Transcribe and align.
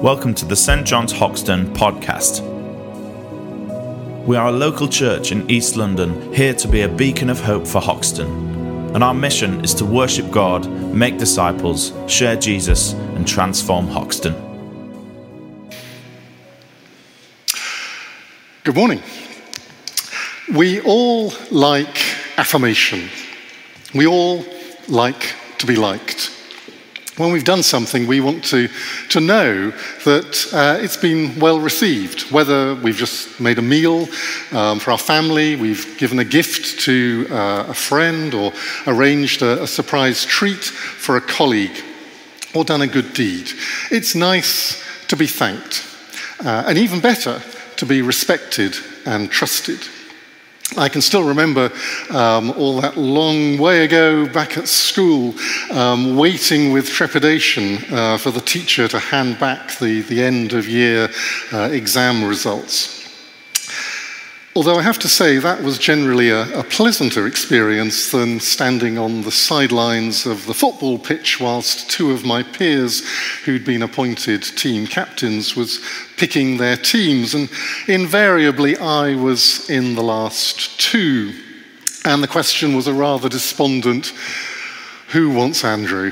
Welcome 0.00 0.32
to 0.36 0.46
the 0.46 0.56
St. 0.56 0.86
John's 0.86 1.12
Hoxton 1.12 1.74
podcast. 1.74 2.40
We 4.24 4.34
are 4.34 4.48
a 4.48 4.50
local 4.50 4.88
church 4.88 5.30
in 5.30 5.50
East 5.50 5.76
London, 5.76 6.32
here 6.32 6.54
to 6.54 6.68
be 6.68 6.80
a 6.80 6.88
beacon 6.88 7.28
of 7.28 7.38
hope 7.38 7.66
for 7.66 7.82
Hoxton. 7.82 8.94
And 8.94 9.04
our 9.04 9.12
mission 9.12 9.62
is 9.62 9.74
to 9.74 9.84
worship 9.84 10.30
God, 10.30 10.66
make 10.94 11.18
disciples, 11.18 11.92
share 12.06 12.34
Jesus, 12.34 12.94
and 12.94 13.28
transform 13.28 13.88
Hoxton. 13.88 14.32
Good 18.64 18.74
morning. 18.74 19.02
We 20.54 20.80
all 20.80 21.34
like 21.50 22.00
affirmation. 22.38 23.10
We 23.94 24.06
all 24.06 24.46
like 24.88 25.34
to 25.58 25.66
be 25.66 25.76
liked 25.76 26.39
when 27.20 27.32
we've 27.32 27.44
done 27.44 27.62
something, 27.62 28.06
we 28.06 28.20
want 28.20 28.42
to, 28.44 28.68
to 29.10 29.20
know 29.20 29.70
that 30.04 30.48
uh, 30.54 30.78
it's 30.80 30.96
been 30.96 31.38
well 31.38 31.60
received, 31.60 32.22
whether 32.32 32.74
we've 32.76 32.96
just 32.96 33.38
made 33.38 33.58
a 33.58 33.62
meal 33.62 34.08
um, 34.52 34.80
for 34.80 34.90
our 34.90 34.98
family, 34.98 35.54
we've 35.54 35.98
given 35.98 36.18
a 36.18 36.24
gift 36.24 36.80
to 36.80 37.26
uh, 37.30 37.66
a 37.68 37.74
friend, 37.74 38.32
or 38.32 38.52
arranged 38.86 39.42
a, 39.42 39.62
a 39.62 39.66
surprise 39.66 40.24
treat 40.24 40.64
for 40.64 41.16
a 41.16 41.20
colleague, 41.20 41.84
or 42.54 42.64
done 42.64 42.80
a 42.80 42.86
good 42.86 43.12
deed. 43.12 43.50
It's 43.90 44.14
nice 44.14 44.82
to 45.08 45.16
be 45.16 45.26
thanked, 45.26 45.84
uh, 46.42 46.64
and 46.66 46.78
even 46.78 47.00
better, 47.00 47.42
to 47.76 47.86
be 47.86 48.00
respected 48.00 48.74
and 49.04 49.30
trusted. 49.30 49.80
I 50.76 50.88
can 50.88 51.00
still 51.00 51.24
remember 51.24 51.72
um, 52.10 52.50
all 52.52 52.80
that 52.80 52.96
long 52.96 53.58
way 53.58 53.84
ago 53.84 54.28
back 54.28 54.56
at 54.56 54.68
school, 54.68 55.34
um, 55.72 56.16
waiting 56.16 56.72
with 56.72 56.88
trepidation 56.88 57.78
uh, 57.92 58.18
for 58.18 58.30
the 58.30 58.40
teacher 58.40 58.86
to 58.88 58.98
hand 58.98 59.38
back 59.40 59.78
the, 59.78 60.02
the 60.02 60.22
end 60.22 60.52
of 60.52 60.68
year 60.68 61.08
uh, 61.52 61.70
exam 61.72 62.24
results. 62.24 62.99
Although 64.56 64.80
I 64.80 64.82
have 64.82 64.98
to 64.98 65.08
say 65.08 65.38
that 65.38 65.62
was 65.62 65.78
generally 65.78 66.30
a, 66.30 66.58
a, 66.58 66.64
pleasanter 66.64 67.28
experience 67.28 68.10
than 68.10 68.40
standing 68.40 68.98
on 68.98 69.22
the 69.22 69.30
sidelines 69.30 70.26
of 70.26 70.44
the 70.46 70.54
football 70.54 70.98
pitch 70.98 71.38
whilst 71.40 71.88
two 71.88 72.10
of 72.10 72.24
my 72.24 72.42
peers 72.42 73.08
who'd 73.44 73.64
been 73.64 73.82
appointed 73.82 74.42
team 74.42 74.88
captains 74.88 75.54
was 75.54 75.80
picking 76.16 76.56
their 76.56 76.76
teams 76.76 77.32
and 77.32 77.48
invariably 77.86 78.76
I 78.76 79.14
was 79.14 79.70
in 79.70 79.94
the 79.94 80.02
last 80.02 80.80
two 80.80 81.32
and 82.04 82.20
the 82.20 82.28
question 82.28 82.74
was 82.74 82.88
a 82.88 82.94
rather 82.94 83.28
despondent 83.28 84.12
who 85.10 85.30
wants 85.30 85.64
Andrew? 85.64 86.10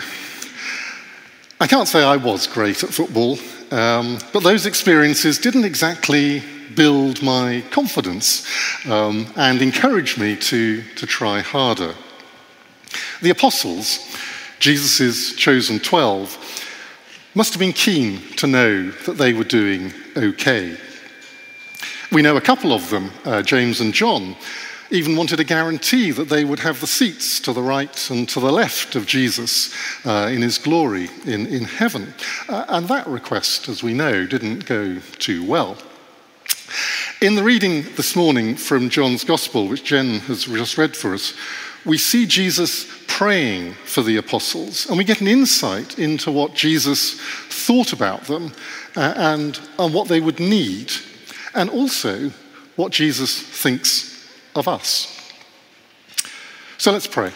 I 1.61 1.67
can't 1.67 1.89
say 1.89 2.05
I 2.05 2.17
was 2.17 2.47
great 2.47 2.85
at 2.85 2.91
football, 2.91 3.37
um, 3.73 4.19
but 4.33 4.45
those 4.45 4.65
experiences 4.65 5.39
didn't 5.39 5.65
exactly 5.65 6.45
build 6.75 7.23
my 7.23 7.63
confidence 7.71 8.47
um, 8.87 9.27
and 9.37 9.63
encourage 9.63 10.19
me 10.19 10.37
to, 10.37 10.83
to 10.83 11.07
try 11.07 11.41
harder. 11.41 11.95
The 13.23 13.31
apostles, 13.31 13.99
Jesus' 14.59 15.35
chosen 15.35 15.79
12, 15.79 16.65
must 17.35 17.53
have 17.53 17.61
been 17.61 17.73
keen 17.73 18.21
to 18.37 18.47
know 18.47 18.91
that 18.91 19.19
they 19.19 19.33
were 19.33 19.45
doing 19.45 19.93
okay. 20.17 20.77
We 22.11 22.23
know 22.23 22.37
a 22.37 22.41
couple 22.41 22.73
of 22.73 22.89
them, 22.91 23.11
uh, 23.25 23.43
James 23.43 23.81
and 23.81 23.93
John, 23.93 24.35
even 24.91 25.17
wanted 25.17 25.39
a 25.41 25.45
guarantee 25.45 26.11
that 26.13 26.29
they 26.29 26.45
would 26.45 26.61
have 26.61 26.81
the 26.81 26.87
seats 26.87 27.41
to 27.41 27.53
the 27.53 27.63
right 27.63 28.11
and 28.11 28.29
to 28.31 28.41
the 28.41 28.51
left 28.51 28.97
of 28.97 29.07
Jesus 29.07 29.75
uh, 30.07 30.31
in 30.33 30.41
his 30.41 30.57
glory 30.57 31.11
in, 31.27 31.47
in 31.47 31.65
heaven. 31.65 32.15
Uh, 32.49 32.65
and 32.69 32.89
that 32.89 33.07
request, 33.07 33.69
as 33.69 33.83
we 33.83 33.93
know, 33.93 34.27
didn't 34.27 34.65
go 34.65 34.99
too 35.19 35.45
well. 35.45 35.77
In 37.21 37.35
the 37.35 37.43
reading 37.43 37.83
this 37.97 38.15
morning 38.15 38.55
from 38.55 38.91
John's 38.91 39.25
Gospel, 39.25 39.67
which 39.67 39.83
Jen 39.83 40.21
has 40.21 40.45
just 40.45 40.79
read 40.79 40.97
for 40.97 41.15
us, 41.15 41.35
we 41.85 41.99
see 41.99 42.27
Jesus 42.27 42.87
praying 43.09 43.73
for 43.73 44.03
the 44.03 44.19
apostles, 44.19 44.89
and 44.89 44.97
we 44.97 45.03
get 45.03 45.21
an 45.21 45.27
insight 45.27 45.99
into 45.99 46.31
what 46.31 46.55
Jesus 46.55 47.21
thought 47.49 47.93
about 47.93 48.23
them 48.27 48.53
uh, 48.95 49.15
and, 49.17 49.57
what 49.77 50.07
they 50.07 50.21
would 50.21 50.39
need, 50.39 50.93
and 51.57 51.69
also 51.71 52.31
what 52.77 52.93
Jesus 52.93 53.43
thinks 53.43 54.31
of 54.55 54.69
us. 54.69 55.33
So 56.77 56.93
let's 56.93 57.09
pray. 57.09 57.33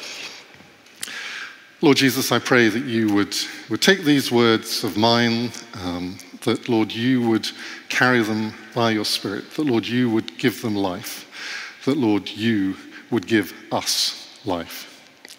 Lord 1.81 1.97
Jesus, 1.97 2.31
I 2.31 2.39
pray 2.39 2.69
that 2.69 2.85
you 2.85 3.13
would, 3.15 3.35
would 3.69 3.83
take 3.83 4.05
these 4.05 4.31
words 4.31 4.85
of 4.85 4.97
mine, 4.97 5.51
um, 5.83 6.19
that, 6.43 6.69
Lord, 6.69 6.93
you 6.93 7.27
would 7.29 7.49
carry 7.89 8.23
them 8.23 8.55
by 8.75 8.91
your 8.91 9.05
Spirit, 9.05 9.51
that, 9.53 9.67
Lord, 9.67 9.87
you 9.87 10.11
would 10.11 10.39
give 10.39 10.63
them 10.63 10.77
life, 10.77 11.81
that, 11.85 11.97
Lord, 11.97 12.29
you 12.29 12.77
would 13.11 13.27
give 13.27 13.55
us 13.71 14.29
life. 14.45 14.89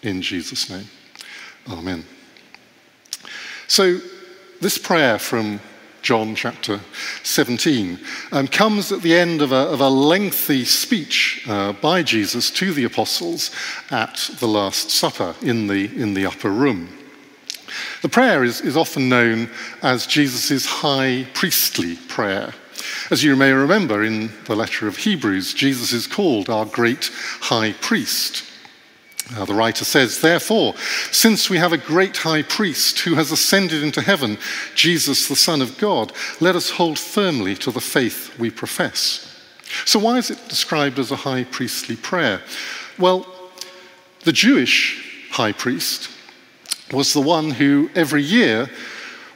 In 0.02 0.22
Jesus' 0.22 0.68
name. 0.70 0.86
Amen. 1.68 2.04
So, 3.66 3.98
this 4.60 4.78
prayer 4.78 5.18
from 5.18 5.60
John 6.02 6.34
chapter 6.34 6.80
17 7.22 7.98
um, 8.30 8.46
comes 8.46 8.92
at 8.92 9.00
the 9.00 9.14
end 9.14 9.40
of 9.40 9.52
a, 9.52 9.56
of 9.56 9.80
a 9.80 9.88
lengthy 9.88 10.66
speech 10.66 11.42
uh, 11.48 11.72
by 11.72 12.02
Jesus 12.02 12.50
to 12.50 12.74
the 12.74 12.84
apostles 12.84 13.50
at 13.90 14.30
the 14.38 14.46
Last 14.46 14.90
Supper 14.90 15.34
in 15.40 15.66
the, 15.66 15.86
in 15.98 16.12
the 16.12 16.26
upper 16.26 16.50
room. 16.50 16.90
The 18.02 18.08
prayer 18.08 18.44
is, 18.44 18.60
is 18.60 18.76
often 18.76 19.08
known 19.08 19.48
as 19.82 20.06
Jesus' 20.06 20.66
high 20.66 21.26
priestly 21.34 21.96
prayer. 22.08 22.52
As 23.10 23.22
you 23.22 23.36
may 23.36 23.52
remember 23.52 24.04
in 24.04 24.30
the 24.44 24.56
letter 24.56 24.86
of 24.88 24.98
Hebrews, 24.98 25.54
Jesus 25.54 25.92
is 25.92 26.06
called 26.06 26.48
our 26.48 26.66
great 26.66 27.10
high 27.40 27.72
priest. 27.72 28.44
Uh, 29.34 29.44
the 29.44 29.54
writer 29.54 29.84
says, 29.84 30.20
Therefore, 30.20 30.74
since 31.10 31.48
we 31.48 31.56
have 31.56 31.72
a 31.72 31.78
great 31.78 32.18
high 32.18 32.42
priest 32.42 33.00
who 33.00 33.14
has 33.14 33.32
ascended 33.32 33.82
into 33.82 34.02
heaven, 34.02 34.36
Jesus, 34.74 35.28
the 35.28 35.36
Son 35.36 35.62
of 35.62 35.78
God, 35.78 36.12
let 36.40 36.56
us 36.56 36.70
hold 36.70 36.98
firmly 36.98 37.54
to 37.56 37.70
the 37.70 37.80
faith 37.80 38.38
we 38.38 38.50
profess. 38.50 39.30
So, 39.86 39.98
why 39.98 40.18
is 40.18 40.30
it 40.30 40.48
described 40.48 40.98
as 40.98 41.10
a 41.10 41.16
high 41.16 41.44
priestly 41.44 41.96
prayer? 41.96 42.42
Well, 42.98 43.26
the 44.24 44.32
Jewish 44.32 45.28
high 45.30 45.52
priest 45.52 46.10
was 46.92 47.12
the 47.12 47.20
one 47.20 47.50
who 47.50 47.90
every 47.94 48.22
year, 48.22 48.68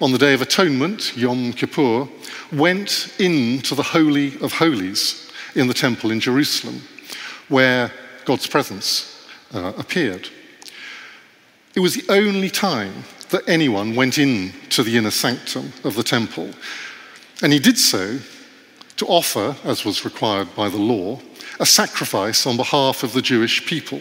on 0.01 0.13
the 0.13 0.19
Day 0.19 0.35
of 0.35 0.43
Atonement, 0.43 1.17
Yom 1.17 1.53
Kippur, 1.53 2.09
went 2.53 3.15
into 3.19 3.75
the 3.75 3.83
Holy 3.83 4.39
of 4.41 4.53
Holies 4.53 5.31
in 5.55 5.67
the 5.67 5.75
temple 5.75 6.11
in 6.11 6.21
Jerusalem, 6.21 6.83
where 7.49 7.91
God's 8.25 8.47
presence 8.47 9.27
uh, 9.53 9.73
appeared. 9.79 10.29
It 11.75 11.81
was 11.81 11.95
the 11.95 12.13
only 12.13 12.51
time 12.51 13.05
that 13.31 13.49
anyone 13.49 13.95
went 13.95 14.19
into 14.19 14.83
the 14.83 14.97
inner 14.97 15.11
sanctum 15.11 15.73
of 15.85 15.95
the 15.95 16.03
temple. 16.03 16.51
And 17.43 17.53
he 17.53 17.59
did 17.59 17.79
so 17.79 18.19
to 18.97 19.07
offer, 19.07 19.57
as 19.65 19.85
was 19.85 20.05
required 20.05 20.55
by 20.55 20.69
the 20.69 20.79
law, 20.79 21.21
a 21.61 21.67
sacrifice 21.67 22.47
on 22.47 22.57
behalf 22.57 23.03
of 23.03 23.13
the 23.13 23.23
Jewish 23.23 23.65
people, 23.67 24.01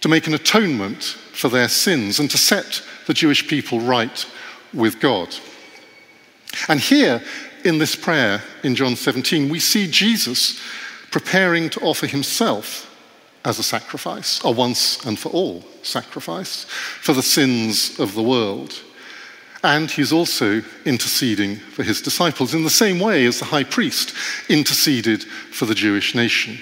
to 0.00 0.08
make 0.08 0.26
an 0.26 0.34
atonement 0.34 1.16
for 1.34 1.48
their 1.48 1.68
sins 1.68 2.18
and 2.18 2.30
to 2.30 2.38
set 2.38 2.82
the 3.06 3.14
Jewish 3.14 3.46
people 3.48 3.80
right 3.80 4.26
with 4.72 5.00
God. 5.00 5.34
And 6.68 6.80
here 6.80 7.22
in 7.64 7.78
this 7.78 7.96
prayer 7.96 8.42
in 8.62 8.74
John 8.74 8.96
17, 8.96 9.48
we 9.48 9.58
see 9.58 9.90
Jesus 9.90 10.60
preparing 11.10 11.70
to 11.70 11.80
offer 11.80 12.06
himself 12.06 12.90
as 13.44 13.58
a 13.58 13.62
sacrifice, 13.62 14.42
a 14.44 14.50
once 14.50 15.04
and 15.04 15.18
for 15.18 15.28
all 15.30 15.62
sacrifice, 15.82 16.64
for 16.64 17.12
the 17.12 17.22
sins 17.22 17.98
of 18.00 18.14
the 18.14 18.22
world. 18.22 18.80
And 19.62 19.90
he's 19.90 20.12
also 20.12 20.62
interceding 20.84 21.56
for 21.56 21.82
his 21.82 22.02
disciples 22.02 22.54
in 22.54 22.64
the 22.64 22.70
same 22.70 23.00
way 23.00 23.24
as 23.26 23.38
the 23.38 23.46
high 23.46 23.64
priest 23.64 24.14
interceded 24.48 25.24
for 25.24 25.64
the 25.64 25.74
Jewish 25.74 26.14
nation. 26.14 26.58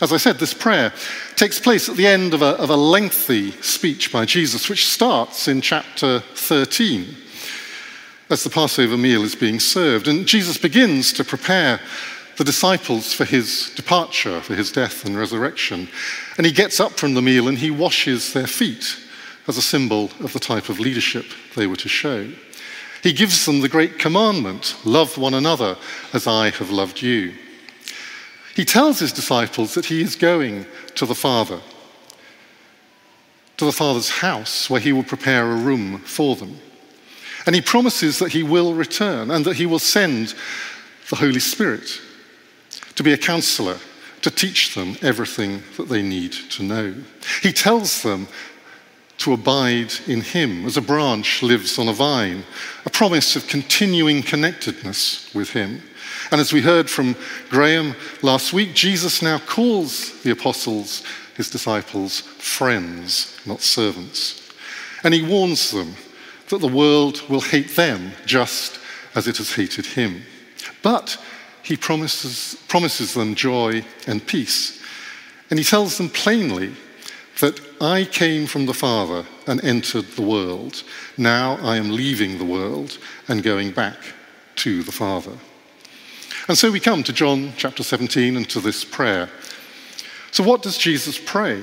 As 0.00 0.12
I 0.14 0.16
said, 0.16 0.38
this 0.38 0.54
prayer 0.54 0.92
takes 1.36 1.60
place 1.60 1.88
at 1.88 1.96
the 1.96 2.06
end 2.06 2.32
of 2.32 2.40
a, 2.40 2.56
of 2.56 2.70
a 2.70 2.76
lengthy 2.76 3.50
speech 3.60 4.10
by 4.10 4.24
Jesus, 4.24 4.68
which 4.68 4.88
starts 4.88 5.46
in 5.46 5.60
chapter 5.60 6.20
13 6.20 7.16
as 8.30 8.44
the 8.44 8.50
Passover 8.50 8.96
meal 8.96 9.22
is 9.22 9.34
being 9.34 9.60
served. 9.60 10.08
And 10.08 10.26
Jesus 10.26 10.56
begins 10.56 11.12
to 11.14 11.24
prepare 11.24 11.80
the 12.38 12.44
disciples 12.44 13.12
for 13.12 13.26
his 13.26 13.70
departure, 13.74 14.40
for 14.40 14.54
his 14.54 14.72
death 14.72 15.04
and 15.04 15.18
resurrection. 15.18 15.88
And 16.38 16.46
he 16.46 16.52
gets 16.52 16.80
up 16.80 16.92
from 16.92 17.12
the 17.12 17.20
meal 17.20 17.48
and 17.48 17.58
he 17.58 17.70
washes 17.70 18.32
their 18.32 18.46
feet 18.46 18.96
as 19.46 19.58
a 19.58 19.62
symbol 19.62 20.10
of 20.20 20.32
the 20.32 20.40
type 20.40 20.70
of 20.70 20.80
leadership 20.80 21.26
they 21.56 21.66
were 21.66 21.76
to 21.76 21.88
show. 21.88 22.30
He 23.02 23.12
gives 23.12 23.44
them 23.44 23.60
the 23.60 23.68
great 23.68 23.98
commandment 23.98 24.76
love 24.84 25.18
one 25.18 25.34
another 25.34 25.76
as 26.14 26.26
I 26.26 26.50
have 26.50 26.70
loved 26.70 27.02
you. 27.02 27.34
He 28.54 28.64
tells 28.64 28.98
his 28.98 29.12
disciples 29.12 29.74
that 29.74 29.86
he 29.86 30.02
is 30.02 30.16
going 30.16 30.66
to 30.96 31.06
the 31.06 31.14
Father, 31.14 31.60
to 33.56 33.64
the 33.64 33.72
Father's 33.72 34.10
house, 34.10 34.68
where 34.68 34.80
he 34.80 34.92
will 34.92 35.04
prepare 35.04 35.50
a 35.50 35.56
room 35.56 35.98
for 36.00 36.36
them. 36.36 36.58
And 37.46 37.54
he 37.54 37.60
promises 37.60 38.18
that 38.18 38.32
he 38.32 38.42
will 38.42 38.74
return 38.74 39.30
and 39.30 39.44
that 39.44 39.56
he 39.56 39.66
will 39.66 39.78
send 39.78 40.34
the 41.08 41.16
Holy 41.16 41.40
Spirit 41.40 42.00
to 42.96 43.02
be 43.02 43.12
a 43.12 43.18
counselor, 43.18 43.78
to 44.22 44.30
teach 44.30 44.74
them 44.74 44.96
everything 45.00 45.62
that 45.76 45.88
they 45.88 46.02
need 46.02 46.32
to 46.32 46.62
know. 46.62 46.94
He 47.42 47.52
tells 47.52 48.02
them 48.02 48.28
to 49.18 49.32
abide 49.32 49.92
in 50.06 50.20
him 50.22 50.64
as 50.66 50.76
a 50.76 50.82
branch 50.82 51.42
lives 51.42 51.78
on 51.78 51.88
a 51.88 51.92
vine, 51.92 52.42
a 52.84 52.90
promise 52.90 53.36
of 53.36 53.46
continuing 53.46 54.22
connectedness 54.22 55.32
with 55.34 55.50
him. 55.50 55.82
And 56.30 56.40
as 56.40 56.52
we 56.52 56.60
heard 56.60 56.88
from 56.88 57.16
Graham 57.48 57.96
last 58.22 58.52
week, 58.52 58.74
Jesus 58.74 59.20
now 59.20 59.38
calls 59.38 60.22
the 60.22 60.30
apostles, 60.30 61.02
his 61.36 61.50
disciples, 61.50 62.20
friends, 62.20 63.36
not 63.46 63.60
servants. 63.60 64.52
And 65.02 65.12
he 65.12 65.22
warns 65.22 65.70
them 65.70 65.94
that 66.48 66.60
the 66.60 66.68
world 66.68 67.28
will 67.28 67.40
hate 67.40 67.74
them 67.74 68.12
just 68.26 68.78
as 69.14 69.26
it 69.26 69.38
has 69.38 69.54
hated 69.54 69.86
him. 69.86 70.22
But 70.82 71.18
he 71.62 71.76
promises, 71.76 72.56
promises 72.68 73.14
them 73.14 73.34
joy 73.34 73.84
and 74.06 74.24
peace. 74.24 74.80
And 75.50 75.58
he 75.58 75.64
tells 75.64 75.98
them 75.98 76.10
plainly 76.10 76.74
that 77.40 77.60
I 77.80 78.04
came 78.04 78.46
from 78.46 78.66
the 78.66 78.74
Father 78.74 79.24
and 79.46 79.64
entered 79.64 80.06
the 80.12 80.22
world. 80.22 80.84
Now 81.16 81.58
I 81.62 81.76
am 81.76 81.90
leaving 81.90 82.38
the 82.38 82.44
world 82.44 82.98
and 83.26 83.42
going 83.42 83.72
back 83.72 83.96
to 84.56 84.82
the 84.82 84.92
Father. 84.92 85.32
And 86.50 86.58
so 86.58 86.68
we 86.68 86.80
come 86.80 87.04
to 87.04 87.12
John 87.12 87.52
chapter 87.56 87.84
17 87.84 88.36
and 88.36 88.50
to 88.50 88.58
this 88.58 88.84
prayer. 88.84 89.28
So, 90.32 90.42
what 90.42 90.62
does 90.62 90.76
Jesus 90.76 91.16
pray? 91.16 91.62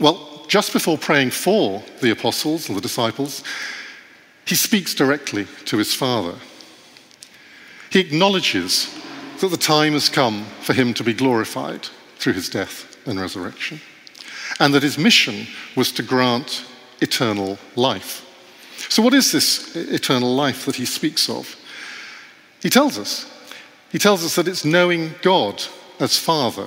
Well, 0.00 0.44
just 0.48 0.72
before 0.72 0.98
praying 0.98 1.30
for 1.30 1.80
the 2.00 2.10
apostles 2.10 2.66
and 2.68 2.76
the 2.76 2.80
disciples, 2.80 3.44
he 4.44 4.56
speaks 4.56 4.92
directly 4.92 5.46
to 5.66 5.76
his 5.76 5.94
Father. 5.94 6.34
He 7.90 8.00
acknowledges 8.00 8.92
that 9.40 9.52
the 9.52 9.56
time 9.56 9.92
has 9.92 10.08
come 10.08 10.46
for 10.62 10.72
him 10.72 10.92
to 10.94 11.04
be 11.04 11.14
glorified 11.14 11.86
through 12.16 12.32
his 12.32 12.48
death 12.48 12.96
and 13.06 13.20
resurrection, 13.20 13.80
and 14.58 14.74
that 14.74 14.82
his 14.82 14.98
mission 14.98 15.46
was 15.76 15.92
to 15.92 16.02
grant 16.02 16.64
eternal 17.00 17.56
life. 17.76 18.26
So, 18.88 19.00
what 19.00 19.14
is 19.14 19.30
this 19.30 19.76
eternal 19.76 20.34
life 20.34 20.66
that 20.66 20.74
he 20.74 20.86
speaks 20.86 21.30
of? 21.30 21.54
He 22.60 22.68
tells 22.68 22.98
us. 22.98 23.29
He 23.90 23.98
tells 23.98 24.24
us 24.24 24.36
that 24.36 24.48
it's 24.48 24.64
knowing 24.64 25.14
God 25.22 25.62
as 25.98 26.18
Father 26.18 26.66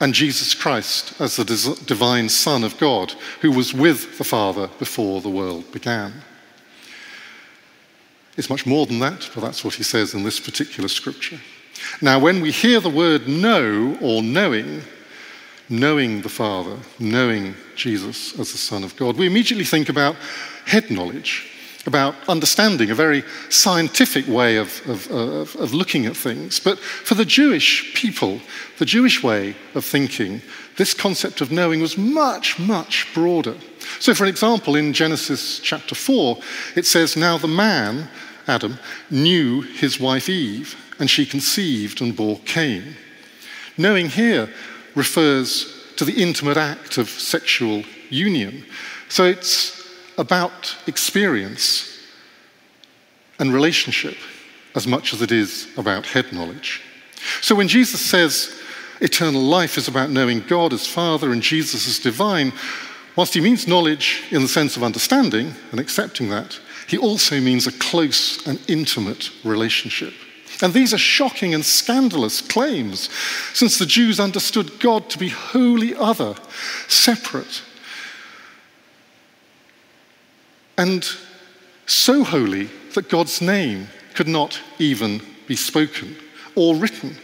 and 0.00 0.14
Jesus 0.14 0.54
Christ 0.54 1.20
as 1.20 1.36
the 1.36 1.44
divine 1.86 2.28
Son 2.28 2.64
of 2.64 2.78
God, 2.78 3.12
who 3.40 3.52
was 3.52 3.74
with 3.74 4.18
the 4.18 4.24
Father 4.24 4.68
before 4.78 5.20
the 5.20 5.28
world 5.28 5.70
began. 5.72 6.12
It's 8.36 8.50
much 8.50 8.66
more 8.66 8.86
than 8.86 8.98
that, 9.00 9.28
but 9.34 9.42
that's 9.42 9.64
what 9.64 9.74
he 9.74 9.82
says 9.82 10.14
in 10.14 10.22
this 10.22 10.40
particular 10.40 10.88
scripture. 10.88 11.38
Now, 12.00 12.18
when 12.18 12.40
we 12.40 12.50
hear 12.50 12.80
the 12.80 12.88
word 12.88 13.28
know 13.28 13.98
or 14.00 14.22
knowing, 14.22 14.82
knowing 15.68 16.22
the 16.22 16.28
Father, 16.28 16.78
knowing 16.98 17.54
Jesus 17.76 18.38
as 18.38 18.52
the 18.52 18.58
Son 18.58 18.82
of 18.82 18.96
God, 18.96 19.16
we 19.16 19.26
immediately 19.26 19.64
think 19.64 19.88
about 19.88 20.16
head 20.64 20.90
knowledge, 20.90 21.49
about 21.86 22.14
understanding, 22.28 22.90
a 22.90 22.94
very 22.94 23.24
scientific 23.48 24.26
way 24.28 24.56
of, 24.56 24.86
of, 24.86 25.10
of, 25.10 25.56
of, 25.56 25.72
looking 25.72 26.04
at 26.04 26.16
things. 26.16 26.60
But 26.60 26.78
for 26.78 27.14
the 27.14 27.24
Jewish 27.24 27.94
people, 27.94 28.40
the 28.78 28.84
Jewish 28.84 29.22
way 29.22 29.56
of 29.74 29.84
thinking, 29.84 30.42
this 30.76 30.92
concept 30.92 31.40
of 31.40 31.50
knowing 31.50 31.80
was 31.80 31.96
much, 31.96 32.58
much 32.58 33.08
broader. 33.14 33.56
So, 33.98 34.14
for 34.14 34.26
example, 34.26 34.76
in 34.76 34.92
Genesis 34.92 35.58
chapter 35.58 35.94
4, 35.94 36.38
it 36.76 36.84
says, 36.84 37.16
Now 37.16 37.38
the 37.38 37.48
man 37.48 38.08
Adam, 38.50 38.78
knew 39.10 39.60
his 39.62 40.00
wife 40.00 40.28
Eve, 40.28 40.76
and 40.98 41.08
she 41.08 41.24
conceived 41.24 42.00
and 42.00 42.16
bore 42.16 42.40
Cain. 42.44 42.96
Knowing 43.78 44.08
here 44.08 44.52
refers 44.94 45.92
to 45.96 46.04
the 46.04 46.20
intimate 46.20 46.56
act 46.56 46.98
of 46.98 47.08
sexual 47.08 47.84
union. 48.08 48.64
So 49.08 49.24
it's 49.24 49.79
about 50.20 50.76
experience 50.86 51.98
and 53.38 53.52
relationship 53.54 54.16
as 54.74 54.86
much 54.86 55.12
as 55.12 55.22
it 55.22 55.32
is 55.32 55.66
about 55.76 56.06
head 56.06 56.30
knowledge. 56.32 56.82
So 57.40 57.54
when 57.54 57.68
Jesus 57.68 58.00
says 58.00 58.54
eternal 59.00 59.40
life 59.40 59.78
is 59.78 59.88
about 59.88 60.10
knowing 60.10 60.40
God 60.40 60.72
as 60.72 60.86
Father 60.86 61.32
and 61.32 61.42
Jesus 61.42 61.88
as 61.88 61.98
divine, 61.98 62.52
whilst 63.16 63.34
he 63.34 63.40
means 63.40 63.66
knowledge 63.66 64.22
in 64.30 64.42
the 64.42 64.48
sense 64.48 64.76
of 64.76 64.84
understanding 64.84 65.54
and 65.70 65.80
accepting 65.80 66.28
that, 66.28 66.60
he 66.86 66.98
also 66.98 67.40
means 67.40 67.66
a 67.66 67.72
close 67.72 68.46
and 68.46 68.60
intimate 68.68 69.30
relationship. 69.42 70.12
And 70.62 70.74
these 70.74 70.92
are 70.92 70.98
shocking 70.98 71.54
and 71.54 71.64
scandalous 71.64 72.42
claims, 72.42 73.08
since 73.54 73.78
the 73.78 73.86
Jews 73.86 74.20
understood 74.20 74.78
God 74.80 75.08
to 75.08 75.18
be 75.18 75.30
wholly 75.30 75.94
other, 75.94 76.34
separate, 76.88 77.62
and 80.76 81.06
so 81.86 82.24
holy 82.24 82.70
that 82.94 83.08
God's 83.08 83.40
name 83.40 83.88
could 84.14 84.28
not 84.28 84.60
even 84.78 85.22
be 85.46 85.56
spoken 85.56 86.16
or 86.54 86.74
written, 86.76 87.16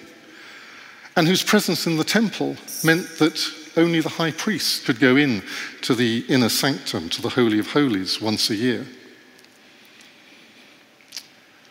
and 1.17 1.27
whose 1.27 1.43
presence 1.43 1.87
in 1.87 1.97
the 1.97 2.05
temple 2.05 2.57
meant 2.85 3.07
that 3.19 3.39
only 3.77 4.01
the 4.01 4.09
high 4.09 4.31
priest 4.31 4.85
could 4.85 4.99
go 4.99 5.17
in 5.17 5.43
to 5.83 5.95
the 5.95 6.25
inner 6.29 6.49
sanctum, 6.49 7.09
to 7.11 7.23
the 7.23 7.29
Holy 7.29 7.59
of 7.59 7.71
Holies, 7.71 8.21
once 8.21 8.51
a 8.51 8.55
year. 8.55 8.87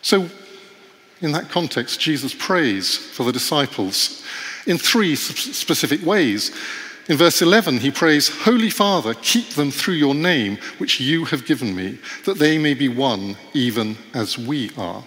So, 0.01 0.29
in 1.21 1.31
that 1.31 1.49
context, 1.49 1.99
Jesus 1.99 2.33
prays 2.33 2.95
for 2.97 3.23
the 3.23 3.31
disciples 3.31 4.23
in 4.67 4.77
three 4.77 5.15
specific 5.15 6.05
ways. 6.05 6.51
In 7.07 7.17
verse 7.17 7.41
11, 7.41 7.79
he 7.79 7.91
prays, 7.91 8.29
Holy 8.29 8.69
Father, 8.69 9.13
keep 9.13 9.49
them 9.49 9.69
through 9.69 9.93
your 9.93 10.15
name, 10.15 10.57
which 10.79 10.99
you 10.99 11.25
have 11.25 11.45
given 11.45 11.75
me, 11.75 11.99
that 12.25 12.39
they 12.39 12.57
may 12.57 12.73
be 12.73 12.89
one, 12.89 13.37
even 13.53 13.95
as 14.13 14.37
we 14.37 14.71
are. 14.75 15.03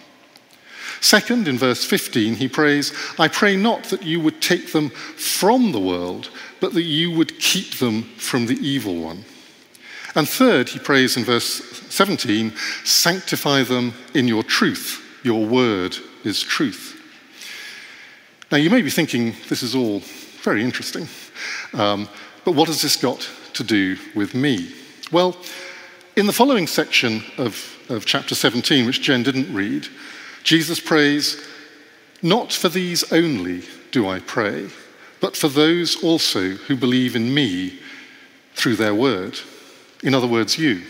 Second, 1.00 1.48
in 1.48 1.58
verse 1.58 1.84
15, 1.84 2.36
he 2.36 2.48
prays, 2.48 2.92
I 3.18 3.28
pray 3.28 3.56
not 3.56 3.84
that 3.84 4.04
you 4.04 4.20
would 4.20 4.40
take 4.40 4.72
them 4.72 4.90
from 4.90 5.72
the 5.72 5.80
world, 5.80 6.30
but 6.60 6.72
that 6.74 6.82
you 6.82 7.10
would 7.12 7.38
keep 7.38 7.78
them 7.78 8.02
from 8.16 8.46
the 8.46 8.58
evil 8.58 8.96
one. 9.00 9.24
And 10.14 10.28
third, 10.28 10.68
he 10.68 10.78
prays 10.78 11.16
in 11.16 11.24
verse 11.24 11.62
17, 11.90 12.52
sanctify 12.84 13.62
them 13.64 13.92
in 14.14 14.26
your 14.26 14.42
truth. 14.42 15.04
Your 15.24 15.44
word 15.44 15.96
is 16.24 16.42
truth. 16.42 16.94
Now, 18.50 18.58
you 18.58 18.70
may 18.70 18.82
be 18.82 18.90
thinking 18.90 19.34
this 19.48 19.62
is 19.62 19.74
all 19.74 20.00
very 20.42 20.64
interesting, 20.64 21.06
um, 21.74 22.08
but 22.44 22.52
what 22.52 22.68
has 22.68 22.82
this 22.82 22.96
got 22.96 23.28
to 23.54 23.64
do 23.64 23.96
with 24.14 24.34
me? 24.34 24.72
Well, 25.12 25.36
in 26.16 26.26
the 26.26 26.32
following 26.32 26.66
section 26.66 27.22
of, 27.36 27.76
of 27.88 28.04
chapter 28.04 28.34
17, 28.34 28.86
which 28.86 29.02
Jen 29.02 29.22
didn't 29.22 29.52
read, 29.54 29.86
Jesus 30.42 30.80
prays, 30.80 31.40
Not 32.22 32.52
for 32.52 32.68
these 32.68 33.12
only 33.12 33.62
do 33.90 34.08
I 34.08 34.20
pray, 34.20 34.68
but 35.20 35.36
for 35.36 35.48
those 35.48 36.02
also 36.02 36.50
who 36.50 36.76
believe 36.76 37.14
in 37.14 37.32
me 37.32 37.78
through 38.54 38.76
their 38.76 38.94
word. 38.94 39.38
In 40.02 40.14
other 40.14 40.26
words, 40.26 40.58
you 40.58 40.82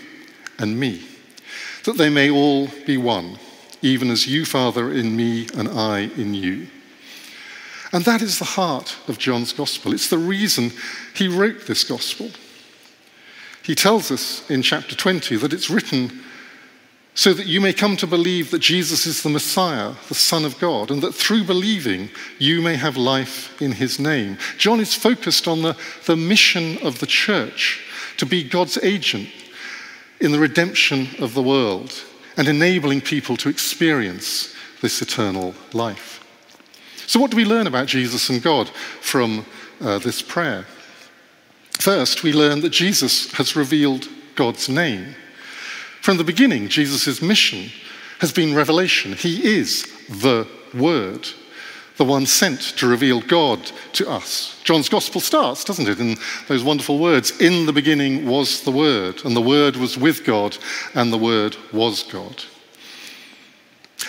and 0.58 0.78
me, 0.78 1.06
that 1.85 1.97
they 1.97 2.08
may 2.08 2.30
all 2.30 2.68
be 2.87 2.97
one, 2.97 3.38
even 3.82 4.11
as 4.11 4.26
you, 4.26 4.44
Father, 4.44 4.92
in 4.92 5.16
me 5.16 5.47
and 5.56 5.68
I 5.68 6.11
in 6.16 6.35
you. 6.35 6.68
And 7.92 8.04
that 8.04 8.23
is 8.23 8.38
the 8.38 8.45
heart 8.45 8.97
of 9.09 9.18
John's 9.18 9.52
gospel. 9.52 9.92
It's 9.95 10.11
the 10.11 10.18
reason 10.18 10.73
he 11.14 11.28
wrote 11.28 11.66
this 11.66 11.85
gospel. 11.85 12.30
He 13.62 13.75
tells 13.75 14.11
us 14.11 14.49
in 14.50 14.62
chapter 14.62 14.95
20 14.95 15.37
that 15.37 15.52
it's 15.52 15.71
written 15.71 16.23
so 17.14 17.35
that 17.35 17.47
you 17.47 17.61
may 17.61 17.73
come 17.73 17.97
to 17.97 18.07
believe 18.07 18.52
that 18.52 18.61
Jesus 18.61 19.04
is 19.04 19.23
the 19.23 19.28
Messiah, 19.28 19.95
the 20.09 20.14
Son 20.14 20.45
of 20.45 20.59
God, 20.61 20.90
and 20.90 21.02
that 21.02 21.14
through 21.14 21.45
believing 21.45 22.11
you 22.38 22.62
may 22.62 22.76
have 22.76 22.97
life 22.97 23.61
in 23.61 23.73
his 23.73 23.99
name. 23.99 24.38
John 24.57 24.78
is 24.78 24.95
focused 24.95 25.49
on 25.49 25.62
the, 25.62 25.76
the 26.07 26.14
mission 26.14 26.78
of 26.78 27.00
the 27.00 27.07
church 27.07 27.85
to 28.18 28.26
be 28.26 28.45
God's 28.45 28.78
agent 28.78 29.28
in 30.21 30.30
the 30.30 30.38
redemption 30.38 31.09
of 31.18 31.35
the 31.35 31.42
world 31.42 31.92
and 32.37 32.47
enabling 32.47 33.00
people 33.00 33.37
to 33.38 33.49
experience 33.49 34.54
this 34.80 35.02
eternal 35.02 35.54
life. 35.73 36.25
So, 37.09 37.19
what 37.19 37.31
do 37.31 37.38
we 37.38 37.47
learn 37.47 37.67
about 37.67 37.87
Jesus 37.87 38.29
and 38.29 38.43
God 38.43 38.69
from 38.69 39.47
uh, 39.81 39.99
this 39.99 40.21
prayer? 40.21 40.67
First, 41.71 42.23
we 42.23 42.35
learn 42.35 42.61
that 42.61 42.69
Jesus 42.69 43.33
has 43.33 43.57
revealed 43.57 44.07
God's 44.35 44.69
name. 44.69 45.15
From 46.03 46.19
the 46.19 46.25
beginning, 46.25 46.69
Jesus' 46.69 47.23
mission 47.23 47.71
has 48.19 48.31
been 48.31 48.55
revelation. 48.55 49.15
He 49.15 49.57
is 49.57 49.87
the 50.11 50.47
Word. 50.75 51.27
the 51.97 52.05
one 52.05 52.27
sent 52.27 52.61
to 52.61 52.87
reveal 52.87 53.23
God 53.23 53.65
to 53.95 54.07
us. 54.07 54.61
John's 54.62 54.91
gospel 54.91 55.23
starts, 55.23 55.65
doesn't 55.65 55.88
it, 55.88 56.00
in 56.00 56.17
those 56.47 56.62
wonderful 56.62 56.99
words 56.99 57.41
In 57.41 57.65
the 57.65 57.73
beginning 57.73 58.27
was 58.27 58.65
the 58.65 58.71
Word, 58.71 59.25
and 59.25 59.35
the 59.35 59.41
Word 59.41 59.77
was 59.77 59.97
with 59.97 60.27
God, 60.27 60.59
and 60.95 61.11
the 61.11 61.17
Word 61.17 61.57
was 61.73 62.03
God. 62.03 62.45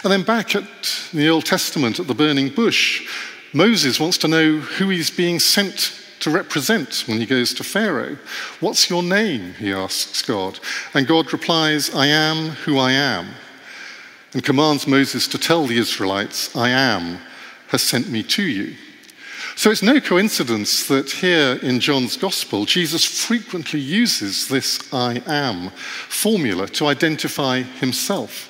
And 0.04 0.12
then 0.12 0.24
back 0.24 0.56
at 0.56 1.10
the 1.14 1.30
Old 1.30 1.46
Testament 1.46 2.00
at 2.00 2.08
the 2.08 2.14
burning 2.14 2.50
bush, 2.50 3.08
Moses 3.54 4.00
wants 4.00 4.18
to 4.20 4.28
know 4.28 4.60
who 4.60 4.90
he's 4.90 5.10
being 5.10 5.40
sent 5.40 5.96
to 6.20 6.30
represent 6.30 7.04
when 7.08 7.20
he 7.20 7.26
goes 7.26 7.54
to 7.54 7.64
Pharaoh. 7.64 8.18
What's 8.60 8.90
your 8.90 9.04
name? 9.04 9.54
he 9.54 9.72
asks 9.72 10.22
God. 10.22 10.60
And 10.94 11.08
God 11.08 11.32
replies, 11.34 11.94
I 11.94 12.08
am 12.08 12.50
who 12.50 12.78
I 12.78 12.92
am, 12.92 13.30
and 14.34 14.44
commands 14.44 14.88
Moses 14.88 15.28
to 15.30 15.38
tell 15.38 15.66
the 15.66 15.78
Israelites, 15.78 16.56
I 16.56 16.70
am 16.70 17.20
has 17.68 17.82
sent 17.82 18.10
me 18.10 18.24
to 18.24 18.44
you. 18.44 18.76
So 19.56 19.72
it's 19.72 19.84
no 19.84 20.00
coincidence 20.00 20.88
that 20.88 21.12
here 21.12 21.60
in 21.62 21.80
John's 21.80 22.18
Gospel, 22.18 22.66
Jesus 22.66 23.04
frequently 23.04 23.80
uses 23.80 24.48
this 24.48 24.94
I 24.94 25.22
am 25.28 25.70
formula 26.08 26.68
to 26.68 26.88
identify 26.88 27.62
himself. 27.62 28.50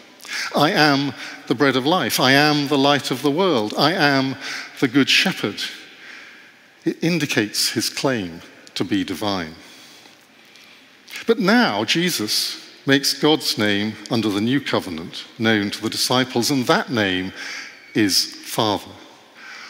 I 0.55 0.71
am 0.71 1.13
the 1.47 1.55
bread 1.55 1.75
of 1.75 1.85
life. 1.85 2.19
I 2.19 2.31
am 2.31 2.67
the 2.67 2.77
light 2.77 3.11
of 3.11 3.21
the 3.21 3.31
world. 3.31 3.73
I 3.77 3.93
am 3.93 4.35
the 4.79 4.87
good 4.87 5.09
shepherd. 5.09 5.61
It 6.85 7.03
indicates 7.03 7.71
his 7.71 7.89
claim 7.89 8.41
to 8.75 8.83
be 8.83 9.03
divine. 9.03 9.55
But 11.27 11.39
now 11.39 11.83
Jesus 11.83 12.65
makes 12.85 13.13
God's 13.13 13.57
name 13.57 13.93
under 14.09 14.29
the 14.29 14.41
new 14.41 14.61
covenant 14.61 15.25
known 15.37 15.69
to 15.71 15.81
the 15.81 15.89
disciples, 15.89 16.49
and 16.49 16.65
that 16.67 16.89
name 16.89 17.33
is 17.93 18.25
Father. 18.25 18.91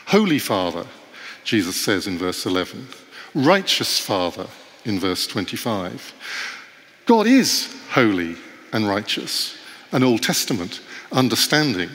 Holy 0.06 0.39
Father, 0.39 0.86
Jesus 1.44 1.75
says 1.75 2.08
in 2.08 2.18
verse 2.18 2.46
11. 2.46 2.88
Righteous 3.36 4.00
Father 4.00 4.48
in 4.86 5.00
verse 5.00 5.28
25. 5.28 6.13
God 7.06 7.28
is 7.28 7.75
holy 7.89 8.36
and 8.72 8.88
righteous, 8.88 9.58
an 9.91 10.03
Old 10.03 10.24
Testament 10.24 10.81
understanding 11.12 11.89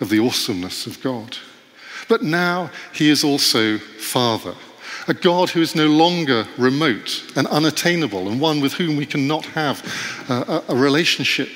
of 0.00 0.08
the 0.08 0.18
awesomeness 0.18 0.86
of 0.86 1.02
God. 1.02 1.36
But 2.08 2.22
now 2.22 2.70
he 2.92 3.10
is 3.10 3.24
also 3.24 3.78
Father, 3.78 4.54
a 5.08 5.14
God 5.14 5.50
who 5.50 5.60
is 5.60 5.74
no 5.74 5.86
longer 5.86 6.46
remote 6.58 7.24
and 7.36 7.46
unattainable, 7.46 8.28
and 8.28 8.40
one 8.40 8.60
with 8.60 8.74
whom 8.74 8.96
we 8.96 9.06
cannot 9.06 9.44
have 9.46 9.82
a, 10.28 10.64
a 10.68 10.76
relationship. 10.76 11.48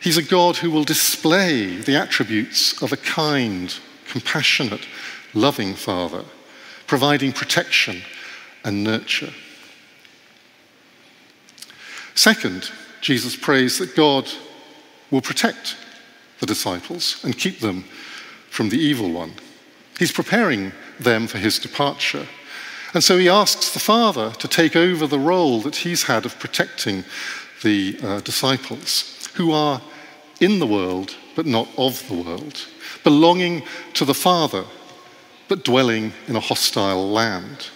He's 0.00 0.16
a 0.16 0.22
God 0.22 0.56
who 0.56 0.70
will 0.70 0.84
display 0.84 1.76
the 1.76 1.96
attributes 1.96 2.82
of 2.82 2.92
a 2.92 2.96
kind, 2.96 3.74
compassionate, 4.08 4.86
loving 5.34 5.74
Father, 5.74 6.24
providing 6.86 7.32
protection 7.32 8.02
and 8.64 8.84
nurture. 8.84 9.32
Second, 12.14 12.70
Jesus 13.00 13.36
prays 13.36 13.78
that 13.78 13.96
God 13.96 14.28
will 15.12 15.20
protect 15.20 15.76
the 16.40 16.46
disciples 16.46 17.22
and 17.22 17.38
keep 17.38 17.60
them 17.60 17.84
from 18.50 18.70
the 18.70 18.78
evil 18.78 19.12
one. 19.12 19.32
He's 19.98 20.10
preparing 20.10 20.72
them 20.98 21.28
for 21.28 21.38
his 21.38 21.60
departure. 21.60 22.26
And 22.94 23.04
so 23.04 23.16
he 23.16 23.28
asks 23.28 23.72
the 23.72 23.78
Father 23.78 24.32
to 24.32 24.48
take 24.48 24.74
over 24.74 25.06
the 25.06 25.18
role 25.18 25.60
that 25.60 25.76
he's 25.76 26.02
had 26.02 26.26
of 26.26 26.38
protecting 26.40 27.04
the 27.62 27.96
uh, 28.02 28.20
disciples, 28.20 29.28
who 29.34 29.52
are 29.52 29.80
in 30.40 30.58
the 30.58 30.66
world 30.66 31.14
but 31.36 31.46
not 31.46 31.68
of 31.78 32.06
the 32.08 32.14
world 32.14 32.66
belonging 33.04 33.62
to 33.94 34.04
the 34.04 34.14
Father, 34.14 34.64
but 35.48 35.64
dwelling 35.64 36.12
in 36.28 36.36
a 36.36 36.40
hostile 36.40 37.08
land. 37.10 37.68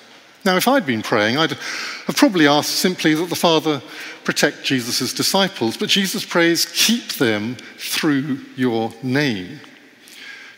Now, 0.46 0.56
if 0.56 0.68
I'd 0.68 0.86
been 0.86 1.02
praying, 1.02 1.38
I'd 1.38 1.50
have 1.50 2.16
probably 2.16 2.46
asked 2.46 2.76
simply 2.76 3.14
that 3.14 3.28
the 3.28 3.34
Father 3.34 3.82
protect 4.22 4.62
Jesus' 4.62 5.12
disciples, 5.12 5.76
but 5.76 5.88
Jesus 5.88 6.24
prays, 6.24 6.66
keep 6.66 7.14
them 7.14 7.56
through 7.78 8.38
your 8.54 8.92
name. 9.02 9.58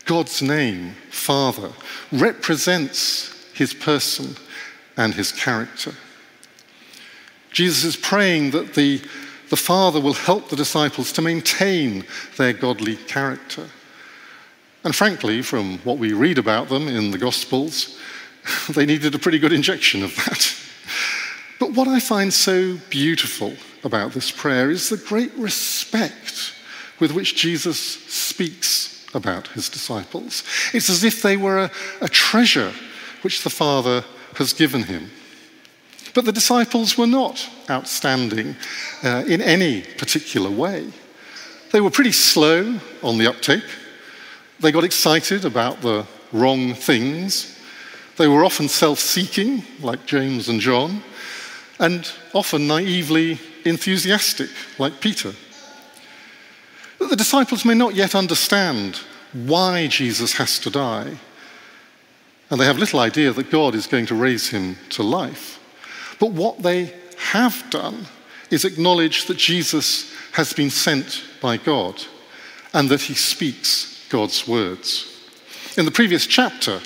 God's 0.04 0.42
name, 0.42 0.92
Father, 1.10 1.72
represents 2.12 3.50
his 3.54 3.72
person 3.72 4.36
and 4.98 5.14
his 5.14 5.32
character. 5.32 5.94
Jesus 7.50 7.84
is 7.84 7.96
praying 7.96 8.50
that 8.50 8.74
the, 8.74 9.00
the 9.48 9.56
Father 9.56 10.00
will 10.00 10.12
help 10.12 10.50
the 10.50 10.56
disciples 10.56 11.12
to 11.12 11.22
maintain 11.22 12.04
their 12.36 12.52
godly 12.52 12.96
character. 12.96 13.66
And 14.84 14.94
frankly, 14.94 15.40
from 15.40 15.78
what 15.78 15.96
we 15.96 16.12
read 16.12 16.36
about 16.36 16.68
them 16.68 16.88
in 16.88 17.10
the 17.10 17.18
Gospels, 17.18 17.98
they 18.70 18.86
needed 18.86 19.14
a 19.14 19.18
pretty 19.18 19.38
good 19.38 19.52
injection 19.52 20.02
of 20.02 20.14
that. 20.16 20.54
But 21.58 21.72
what 21.72 21.88
I 21.88 22.00
find 22.00 22.32
so 22.32 22.78
beautiful 22.88 23.54
about 23.84 24.12
this 24.12 24.30
prayer 24.30 24.70
is 24.70 24.88
the 24.88 24.96
great 24.96 25.32
respect 25.34 26.54
with 27.00 27.12
which 27.12 27.36
Jesus 27.36 27.78
speaks 27.78 29.06
about 29.14 29.48
his 29.48 29.68
disciples. 29.68 30.44
It's 30.72 30.90
as 30.90 31.04
if 31.04 31.22
they 31.22 31.36
were 31.36 31.58
a, 31.58 31.70
a 32.00 32.08
treasure 32.08 32.72
which 33.22 33.42
the 33.42 33.50
Father 33.50 34.04
has 34.34 34.52
given 34.52 34.84
him. 34.84 35.10
But 36.14 36.24
the 36.24 36.32
disciples 36.32 36.96
were 36.96 37.06
not 37.06 37.48
outstanding 37.70 38.56
uh, 39.02 39.24
in 39.26 39.40
any 39.40 39.82
particular 39.82 40.50
way. 40.50 40.90
They 41.72 41.80
were 41.80 41.90
pretty 41.90 42.12
slow 42.12 42.80
on 43.02 43.18
the 43.18 43.26
uptake. 43.28 43.64
They 44.60 44.72
got 44.72 44.84
excited 44.84 45.44
about 45.44 45.80
the 45.80 46.06
wrong 46.32 46.74
things. 46.74 47.57
They 48.18 48.26
were 48.26 48.44
often 48.44 48.68
self 48.68 48.98
seeking, 48.98 49.62
like 49.80 50.04
James 50.04 50.48
and 50.48 50.60
John, 50.60 51.02
and 51.78 52.10
often 52.34 52.66
naively 52.66 53.38
enthusiastic, 53.64 54.50
like 54.76 55.00
Peter. 55.00 55.32
But 56.98 57.10
the 57.10 57.16
disciples 57.16 57.64
may 57.64 57.74
not 57.74 57.94
yet 57.94 58.16
understand 58.16 58.96
why 59.32 59.86
Jesus 59.86 60.32
has 60.32 60.58
to 60.60 60.70
die, 60.70 61.16
and 62.50 62.60
they 62.60 62.64
have 62.64 62.78
little 62.78 62.98
idea 62.98 63.32
that 63.32 63.52
God 63.52 63.76
is 63.76 63.86
going 63.86 64.06
to 64.06 64.16
raise 64.16 64.48
him 64.48 64.76
to 64.90 65.04
life. 65.04 65.60
But 66.18 66.32
what 66.32 66.60
they 66.60 66.92
have 67.18 67.70
done 67.70 68.06
is 68.50 68.64
acknowledge 68.64 69.26
that 69.26 69.36
Jesus 69.36 70.12
has 70.32 70.52
been 70.52 70.70
sent 70.70 71.22
by 71.40 71.56
God 71.56 72.02
and 72.74 72.88
that 72.88 73.02
he 73.02 73.14
speaks 73.14 74.04
God's 74.08 74.48
words. 74.48 75.14
In 75.76 75.84
the 75.84 75.92
previous 75.92 76.26
chapter, 76.26 76.80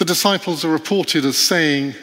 the 0.00 0.06
disciples 0.06 0.64
are 0.64 0.70
reported 0.70 1.26
as 1.26 1.36
saying, 1.36 1.94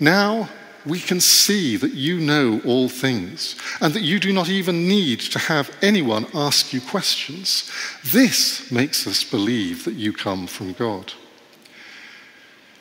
Now 0.00 0.48
we 0.86 0.98
can 0.98 1.20
see 1.20 1.76
that 1.76 1.92
you 1.92 2.18
know 2.18 2.62
all 2.64 2.88
things, 2.88 3.56
and 3.82 3.92
that 3.92 4.00
you 4.00 4.18
do 4.18 4.32
not 4.32 4.48
even 4.48 4.88
need 4.88 5.20
to 5.20 5.38
have 5.38 5.70
anyone 5.82 6.24
ask 6.32 6.72
you 6.72 6.80
questions. 6.80 7.70
This 8.02 8.72
makes 8.72 9.06
us 9.06 9.22
believe 9.22 9.84
that 9.84 9.96
you 9.96 10.14
come 10.14 10.46
from 10.46 10.72
God. 10.72 11.12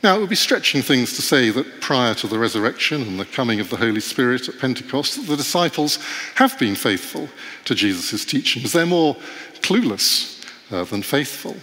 Now, 0.01 0.15
it 0.15 0.21
would 0.21 0.29
be 0.29 0.35
stretching 0.35 0.81
things 0.81 1.17
to 1.17 1.21
say 1.21 1.49
that 1.49 1.81
prior 1.81 2.13
to 2.13 2.27
the 2.27 2.39
resurrection 2.39 3.01
and 3.01 3.19
the 3.19 3.25
coming 3.25 3.59
of 3.59 3.69
the 3.69 3.75
Holy 3.75 3.99
Spirit 3.99 4.47
at 4.47 4.57
Pentecost, 4.57 5.27
the 5.27 5.35
disciples 5.35 5.99
have 6.35 6.57
been 6.57 6.75
faithful 6.75 7.27
to 7.65 7.75
Jesus' 7.75 8.23
teachings. 8.23 8.71
They're 8.71 8.85
more 8.85 9.15
clueless 9.55 10.45
uh, 10.71 10.85
than 10.85 11.01
faithful. 11.01 11.57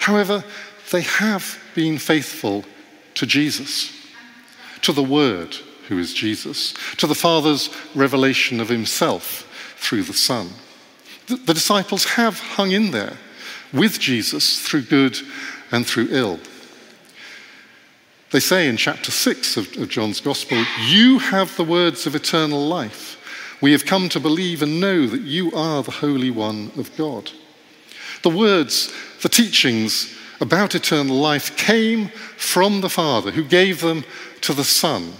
However, 0.00 0.44
they 0.90 1.02
have 1.02 1.58
been 1.74 1.98
faithful 1.98 2.64
to 3.14 3.26
Jesus, 3.26 3.92
to 4.82 4.92
the 4.92 5.02
Word, 5.02 5.54
who 5.88 5.98
is 5.98 6.12
Jesus, 6.12 6.74
to 6.96 7.06
the 7.06 7.14
Father's 7.14 7.70
revelation 7.94 8.60
of 8.60 8.68
Himself 8.68 9.48
through 9.76 10.02
the 10.02 10.12
Son. 10.12 10.50
The, 11.26 11.36
the 11.36 11.54
disciples 11.54 12.04
have 12.04 12.38
hung 12.38 12.72
in 12.72 12.90
there 12.90 13.16
with 13.72 13.98
Jesus 13.98 14.60
through 14.60 14.82
good 14.82 15.18
and 15.72 15.86
through 15.86 16.08
ill. 16.10 16.38
They 18.30 18.40
say 18.40 18.68
in 18.68 18.76
chapter 18.76 19.10
6 19.10 19.56
of, 19.56 19.76
of, 19.76 19.88
John's 19.88 20.20
Gospel, 20.20 20.64
You 20.88 21.18
have 21.20 21.56
the 21.56 21.64
words 21.64 22.06
of 22.06 22.14
eternal 22.14 22.66
life. 22.66 23.20
We 23.60 23.72
have 23.72 23.86
come 23.86 24.08
to 24.10 24.20
believe 24.20 24.60
and 24.60 24.80
know 24.80 25.06
that 25.06 25.20
you 25.20 25.52
are 25.52 25.82
the 25.82 25.92
Holy 25.92 26.30
One 26.30 26.72
of 26.76 26.96
God. 26.96 27.30
The 28.22 28.30
words, 28.30 28.92
the 29.22 29.28
teachings 29.28 30.14
about 30.40 30.74
eternal 30.74 31.16
life 31.16 31.56
came 31.56 32.08
from 32.36 32.80
the 32.80 32.90
Father 32.90 33.30
who 33.30 33.44
gave 33.44 33.80
them 33.80 34.04
to 34.42 34.52
the 34.52 34.64
Son, 34.64 35.12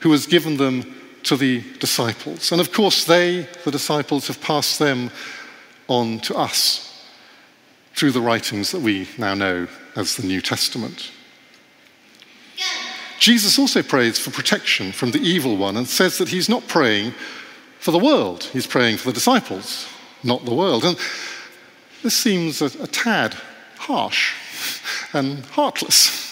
who 0.00 0.10
has 0.12 0.26
given 0.26 0.56
them 0.56 0.94
to 1.24 1.36
the 1.36 1.62
disciples. 1.78 2.52
And 2.52 2.60
of 2.60 2.72
course, 2.72 3.04
they, 3.04 3.48
the 3.64 3.70
disciples, 3.70 4.28
have 4.28 4.40
passed 4.40 4.78
them 4.78 5.10
on 5.88 6.20
to 6.20 6.36
us 6.36 7.04
through 7.94 8.12
the 8.12 8.20
writings 8.20 8.70
that 8.72 8.80
we 8.80 9.08
now 9.18 9.34
know 9.34 9.66
as 9.96 10.16
the 10.16 10.26
New 10.26 10.40
Testament. 10.40 11.10
Jesus 13.18 13.58
also 13.58 13.82
prays 13.82 14.18
for 14.18 14.30
protection 14.30 14.92
from 14.92 15.10
the 15.10 15.20
evil 15.20 15.56
one 15.56 15.76
and 15.76 15.88
says 15.88 16.18
that 16.18 16.28
he's 16.28 16.48
not 16.48 16.68
praying 16.68 17.14
for 17.80 17.90
the 17.90 17.98
world, 17.98 18.44
he's 18.44 18.66
praying 18.66 18.98
for 18.98 19.08
the 19.08 19.14
disciples, 19.14 19.86
not 20.22 20.44
the 20.44 20.54
world. 20.54 20.84
And 20.84 20.98
this 22.02 22.16
seems 22.16 22.60
a, 22.60 22.66
a 22.82 22.86
tad 22.86 23.34
harsh. 23.78 24.34
And 25.12 25.44
heartless. 25.46 26.26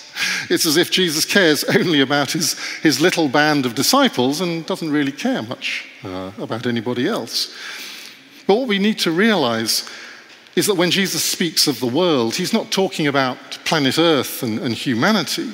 It's 0.49 0.67
as 0.67 0.77
if 0.77 0.91
Jesus 0.91 1.25
cares 1.25 1.65
only 1.65 2.01
about 2.01 2.33
his, 2.33 2.59
his 2.83 3.01
little 3.01 3.29
band 3.29 3.67
of 3.67 3.75
disciples 3.75 4.41
and 4.41 4.65
doesn't 4.67 4.91
really 4.91 5.13
care 5.13 5.43
much 5.43 5.89
uh, 6.05 6.31
about 6.39 6.67
anybody 6.67 7.09
else. 7.09 7.55
But 8.47 8.57
what 8.57 8.69
we 8.69 8.79
need 8.79 8.99
to 9.01 9.11
realize 9.11 9.89
is 10.55 10.67
that 10.67 10.77
when 10.77 10.91
Jesus 10.91 11.25
speaks 11.25 11.67
of 11.67 11.81
the 11.81 11.87
world, 11.87 12.37
he's 12.37 12.53
not 12.53 12.71
talking 12.71 13.07
about 13.07 13.39
planet 13.65 13.99
Earth 13.99 14.43
and, 14.43 14.59
and 14.61 14.75
humanity 14.75 15.51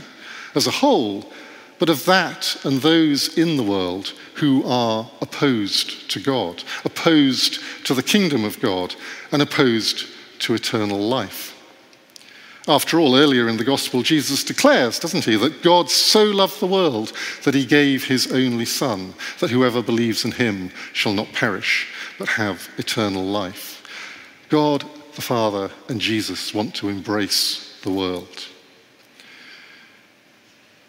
as 0.55 0.67
a 0.67 0.73
whole, 0.73 1.33
but 1.79 1.89
of 1.89 2.05
that 2.05 2.57
and 2.65 2.83
those 2.83 3.39
in 3.39 3.57
the 3.57 3.63
world 3.63 4.13
who 4.35 4.63
are 4.65 5.11
opposed 5.23 6.11
to 6.11 6.21
God, 6.21 6.63
opposed 6.85 7.61
to 7.85 7.95
the 7.95 8.03
kingdom 8.03 8.45
of 8.45 8.61
God, 8.61 8.95
and 9.33 9.41
opposed 9.41 10.07
to 10.41 10.55
eternal 10.55 10.99
life. 10.99 11.57
After 12.69 13.01
all, 13.01 13.17
earlier 13.17 13.49
in 13.49 13.57
the 13.57 13.65
Gospel, 13.65 14.03
Jesus 14.03 14.45
declares, 14.45 14.99
doesn't 14.99 15.25
he, 15.25 15.37
that 15.37 15.63
God 15.63 15.91
so 15.91 16.25
loved 16.25 16.61
the 16.61 16.67
world 16.67 17.13
that 17.45 17.55
he 17.55 17.65
gave 17.65 18.05
his 18.05 18.31
only 18.31 18.67
Son, 18.67 19.15
that 19.41 19.51
whoever 19.51 19.83
believes 19.83 20.25
in 20.25 20.33
him 20.33 20.71
shall 20.93 21.15
not 21.15 21.33
perish, 21.33 21.89
but 22.19 22.29
have 22.29 22.69
eternal 22.77 23.25
life. 23.25 23.83
God 24.51 24.85
the 25.15 25.23
Father 25.23 25.71
and 25.89 26.01
Jesus 26.01 26.55
want 26.55 26.75
to 26.77 26.89
embrace 26.89 27.79
the 27.83 27.91
world. 27.91 28.47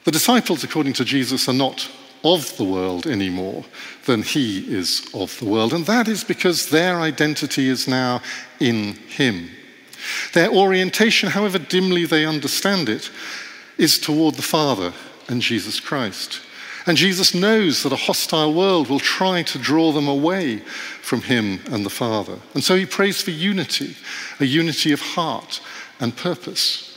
The 0.03 0.11
disciples, 0.11 0.63
according 0.63 0.93
to 0.93 1.05
Jesus, 1.05 1.47
are 1.47 1.53
not 1.53 1.89
of 2.23 2.55
the 2.57 2.63
world 2.63 3.07
anymore 3.07 3.63
than 4.05 4.21
he 4.23 4.59
is 4.73 5.09
of 5.13 5.37
the 5.39 5.45
world. 5.45 5.73
And 5.73 5.85
that 5.85 6.07
is 6.07 6.23
because 6.23 6.69
their 6.69 6.99
identity 6.99 7.67
is 7.67 7.87
now 7.87 8.21
in 8.59 8.93
him. 8.93 9.49
Their 10.34 10.51
orientation, 10.51 11.29
however 11.29 11.60
dimly 11.60 12.05
they 12.05 12.25
understand 12.25 12.89
it, 12.89 13.10
is 13.77 14.00
toward 14.00 14.36
the 14.36 14.41
Father 14.41 14.93
and 15.27 15.41
Jesus 15.41 15.79
Christ. 15.79 16.41
And 16.88 16.98
Jesus 16.98 17.34
knows 17.34 17.84
that 17.84 17.93
a 17.93 17.98
hostile 17.98 18.53
world 18.53 18.89
will 18.89 19.00
try 19.00 19.43
to 19.43 19.60
draw 19.60 19.91
them 19.91 20.08
away 20.08 20.60
from 21.01 21.22
him 21.22 21.60
and 21.70 21.86
the 21.86 21.91
Father. 21.91 22.39
And 22.53 22.63
so 22.63 22.75
he 22.75 22.86
prays 22.86 23.22
for 23.22 23.31
unity, 23.31 23.96
a 24.39 24.46
unity 24.46 24.91
of 24.91 25.01
heart 25.01 25.62
and 26.00 26.15
purpose. 26.15 26.88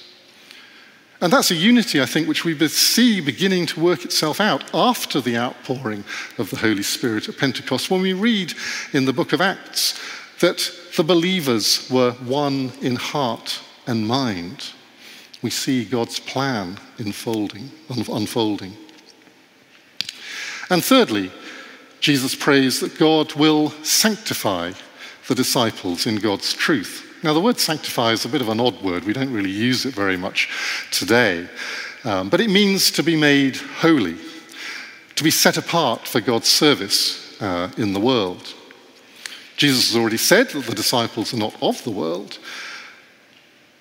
And 1.20 1.32
that's 1.32 1.50
a 1.50 1.54
unity, 1.54 2.02
I 2.02 2.06
think, 2.06 2.28
which 2.28 2.44
we 2.44 2.56
see 2.68 3.20
beginning 3.20 3.66
to 3.66 3.80
work 3.80 4.04
itself 4.04 4.40
out 4.40 4.74
after 4.74 5.20
the 5.20 5.36
outpouring 5.36 6.04
of 6.38 6.50
the 6.50 6.56
Holy 6.56 6.82
Spirit 6.82 7.28
at 7.28 7.38
Pentecost. 7.38 7.90
When 7.90 8.02
we 8.02 8.12
read 8.12 8.52
in 8.92 9.04
the 9.04 9.12
book 9.12 9.32
of 9.32 9.40
Acts 9.40 9.98
that 10.44 10.70
the 10.94 11.02
believers 11.02 11.88
were 11.90 12.12
one 12.26 12.70
in 12.82 12.96
heart 12.96 13.62
and 13.86 14.06
mind, 14.06 14.72
we 15.40 15.48
see 15.48 15.86
God's 15.86 16.20
plan 16.20 16.78
unfolding. 16.98 17.70
unfolding. 17.88 18.76
And 20.68 20.84
thirdly, 20.84 21.32
Jesus 22.00 22.34
prays 22.34 22.80
that 22.80 22.98
God 22.98 23.32
will 23.32 23.70
sanctify 23.84 24.72
the 25.28 25.34
disciples 25.34 26.06
in 26.06 26.16
God's 26.16 26.52
truth. 26.52 27.06
Now, 27.22 27.32
the 27.32 27.40
word 27.40 27.58
sanctify 27.58 28.12
is 28.12 28.26
a 28.26 28.28
bit 28.28 28.42
of 28.42 28.50
an 28.50 28.60
odd 28.60 28.82
word. 28.82 29.04
We 29.04 29.14
don't 29.14 29.32
really 29.32 29.50
use 29.50 29.86
it 29.86 29.94
very 29.94 30.18
much 30.18 30.50
today. 30.90 31.48
Um, 32.04 32.28
but 32.28 32.42
it 32.42 32.50
means 32.50 32.90
to 32.90 33.02
be 33.02 33.16
made 33.16 33.56
holy, 33.56 34.18
to 35.14 35.24
be 35.24 35.30
set 35.30 35.56
apart 35.56 36.06
for 36.06 36.20
God's 36.20 36.48
service 36.48 37.40
uh, 37.40 37.70
in 37.78 37.94
the 37.94 38.00
world. 38.00 38.52
Jesus 39.56 39.88
has 39.92 40.00
already 40.00 40.16
said 40.16 40.48
that 40.50 40.64
the 40.64 40.74
disciples 40.74 41.32
are 41.32 41.38
not 41.38 41.54
of 41.62 41.82
the 41.84 41.90
world, 41.90 42.38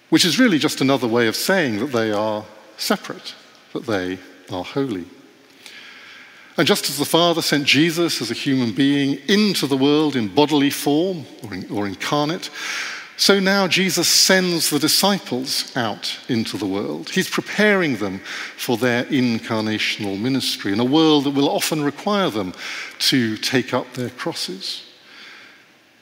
which 0.10 0.26
is 0.26 0.40
really 0.40 0.60
just 0.60 0.82
another 0.82 1.08
way 1.08 1.28
of 1.28 1.36
saying 1.36 1.80
that 1.80 1.92
they 1.92 2.12
are 2.12 2.46
separate, 2.78 3.34
that 3.74 3.86
they 3.86 4.20
are 4.52 4.64
holy. 4.64 5.06
And 6.58 6.68
just 6.68 6.90
as 6.90 6.98
the 6.98 7.06
Father 7.06 7.42
sent 7.42 7.66
Jesus 7.66 8.22
as 8.22 8.30
a 8.30 8.36
human 8.36 8.74
being 8.74 9.18
into 9.28 9.66
the 9.66 9.78
world 9.78 10.16
in 10.16 10.34
bodily 10.34 10.70
form 10.70 11.26
or, 11.44 11.54
in, 11.54 11.70
or 11.72 11.88
incarnate, 11.88 12.52
so 13.18 13.40
now 13.40 13.68
Jesus 13.68 14.08
sends 14.08 14.70
the 14.70 14.80
disciples 14.80 15.76
out 15.76 16.20
into 16.30 16.58
the 16.58 16.66
world. 16.66 17.10
He's 17.10 17.30
preparing 17.30 17.98
them 17.98 18.20
for 18.58 18.78
their 18.78 19.06
incarnational 19.06 20.20
ministry 20.20 20.74
in 20.74 20.80
a 20.80 20.86
world 20.86 21.24
that 21.24 21.32
will 21.32 21.50
often 21.50 21.84
require 21.84 22.30
them 22.30 22.54
to 23.00 23.38
take 23.38 23.74
up 23.74 23.94
their 23.94 24.10
crosses, 24.10 24.84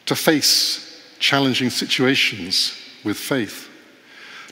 to 0.05 0.15
face 0.15 1.01
challenging 1.19 1.69
situations 1.69 2.77
with 3.03 3.17
faith, 3.17 3.69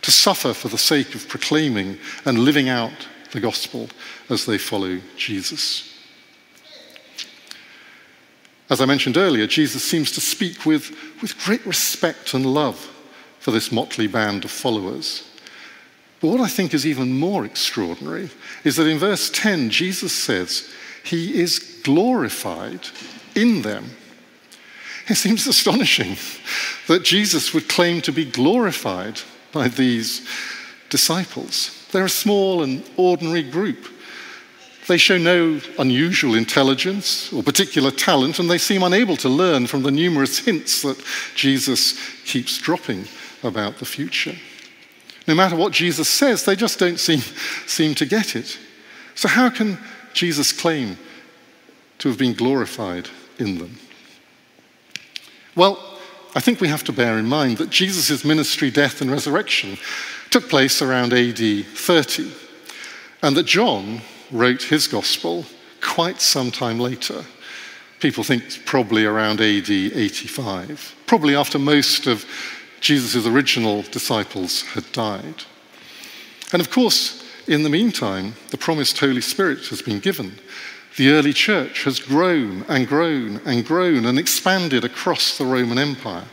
to 0.02 0.12
suffer 0.12 0.54
for 0.54 0.68
the 0.68 0.78
sake 0.78 1.16
of 1.16 1.28
proclaiming 1.28 1.98
and 2.26 2.40
living 2.40 2.70
out 2.70 3.08
the 3.32 3.40
gospel 3.40 3.90
as 4.30 4.46
they 4.46 4.58
follow 4.58 5.00
Jesus. 5.18 5.86
As 8.70 8.82
I 8.82 8.86
mentioned 8.86 9.18
earlier, 9.18 9.48
Jesus 9.48 9.84
seems 9.84 10.12
to 10.12 10.22
speak 10.22 10.66
with, 10.66 10.96
with 11.22 11.38
great 11.44 11.66
respect 11.66 12.34
and 12.34 12.46
love 12.46 12.78
for 13.40 13.52
this 13.52 13.72
motley 13.72 14.08
band 14.08 14.46
of 14.46 14.52
followers. 14.52 15.28
But 16.22 16.28
what 16.28 16.42
I 16.42 16.48
think 16.48 16.74
is 16.74 16.86
even 16.86 17.18
more 17.18 17.46
extraordinary 17.46 18.30
is 18.64 18.76
that 18.76 18.88
in 18.88 19.00
verse 19.00 19.30
10, 19.32 19.70
Jesus 19.70 20.14
says, 20.14 20.70
He 21.04 21.40
is 21.40 21.82
glorified 21.84 22.82
in 23.36 23.64
them. 23.64 23.90
It 25.10 25.15
seems 25.15 25.48
astonishing 25.48 26.17
that 26.88 27.04
Jesus 27.04 27.54
would 27.54 27.67
claim 27.67 28.02
to 28.02 28.12
be 28.12 28.26
glorified 28.26 29.22
by 29.52 29.67
these 29.67 30.28
disciples. 30.89 31.88
They're 31.91 32.06
a 32.06 32.10
small 32.10 32.63
and 32.63 32.84
ordinary 32.98 33.43
group 33.43 33.88
they 34.89 34.98
show 34.98 35.19
no 35.19 35.62
unusual 35.78 36.34
intelligence 36.34 37.32
or 37.32 37.43
particular 37.43 37.91
talent, 37.91 38.39
and 38.39 38.50
they 38.50 38.58
seem 38.58 38.82
unable 38.82 39.15
to 39.17 39.30
learn 39.30 39.67
from 39.67 39.84
the 39.84 39.91
numerous 39.91 40.39
hints 40.39 40.82
that 40.82 41.02
Jesus 41.36 41.98
keeps 42.26 42.58
dropping 42.58 43.06
about 43.43 43.78
the 43.78 43.86
future. 43.86 44.36
No 45.28 45.36
matter 45.36 45.56
what 45.56 45.74
Jesus 45.74 46.10
says, 46.10 46.43
they 46.43 46.56
just 46.56 46.80
don't 46.80 47.00
seem, 47.00 47.19
seem 47.67 47.93
to 47.95 48.06
get 48.08 48.36
it. 48.36 48.58
So, 49.13 49.28
how 49.28 49.52
can 49.52 49.78
Jesus 50.13 50.52
claim 50.52 50.98
to 52.00 52.10
have 52.10 52.17
been 52.17 52.34
glorified 52.34 53.10
in 53.38 53.60
them? 53.60 53.78
Well, 55.56 55.80
I 56.36 56.40
think 56.40 56.62
we 56.62 56.68
have 56.68 56.84
to 56.86 56.94
bear 56.94 57.18
in 57.18 57.26
mind 57.26 57.58
that 57.58 57.70
Jesus' 57.70 58.24
ministry, 58.24 58.70
death, 58.70 59.02
and 59.02 59.12
resurrection 59.12 59.78
took 60.30 60.48
place 60.48 60.82
around 60.82 61.12
AD 61.12 61.66
30, 61.66 62.32
and 63.24 63.36
that 63.36 63.46
John 63.48 64.02
wrote 64.32 64.62
his 64.64 64.88
gospel 64.88 65.46
quite 65.82 66.22
some 66.22 66.52
time 66.52 66.80
later. 66.80 67.26
People 68.00 68.24
think 68.24 68.66
probably 68.66 69.06
around 69.06 69.42
AD 69.42 69.70
85, 69.70 70.96
probably 71.08 71.36
after 71.36 71.58
most 71.58 72.06
of 72.06 72.26
Jesus' 72.80 73.26
original 73.26 73.82
disciples 73.82 74.62
had 74.62 74.90
died. 74.92 75.44
And 76.54 76.62
of 76.62 76.70
course, 76.70 77.24
in 77.48 77.64
the 77.64 77.70
meantime, 77.70 78.36
the 78.52 78.58
promised 78.58 79.00
Holy 79.00 79.22
Spirit 79.22 79.68
has 79.68 79.82
been 79.82 80.00
given. 80.00 80.38
The 81.00 81.12
early 81.12 81.32
church 81.32 81.86
has 81.86 81.98
grown 81.98 82.66
and 82.68 82.86
grown 82.86 83.40
and 83.46 83.66
grown 83.66 84.06
and 84.06 84.20
expanded 84.20 84.84
across 84.84 85.38
the 85.38 85.46
Roman 85.46 85.78
Empire. 85.78 86.26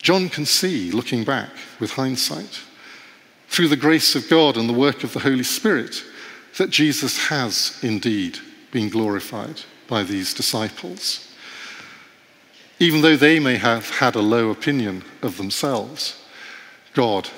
John 0.00 0.30
can 0.30 0.46
see, 0.46 0.90
looking 0.90 1.24
back 1.24 1.50
with 1.78 1.90
hindsight, 1.90 2.60
through 3.48 3.68
the 3.68 3.76
grace 3.76 4.16
of 4.16 4.30
God 4.30 4.56
and 4.56 4.66
the 4.66 4.72
work 4.72 5.04
of 5.04 5.12
the 5.12 5.18
Holy 5.18 5.42
Spirit, 5.42 6.02
that 6.56 6.70
Jesus 6.70 7.28
has 7.28 7.78
indeed 7.82 8.38
been 8.70 8.88
glorified 8.88 9.60
by 9.86 10.02
these 10.02 10.32
disciples. 10.32 11.30
Even 12.78 13.02
though 13.02 13.16
they 13.16 13.38
may 13.38 13.56
have 13.56 13.90
had 13.90 14.14
a 14.14 14.22
low 14.22 14.48
opinion 14.48 15.04
of 15.20 15.36
themselves, 15.36 16.24
God 16.94 17.28